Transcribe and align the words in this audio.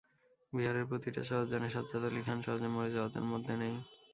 বিহারের 0.53 0.85
প্রতিটা 0.89 1.21
শহর 1.29 1.45
জানে 1.51 1.67
সাজ্জাদ 1.69 2.03
আলী 2.07 2.21
খান 2.23 2.39
সহজে 2.45 2.69
মরে 2.69 2.89
যাওয়াদের 2.95 3.25
মধ্যে 3.31 3.53
নেই। 3.61 3.75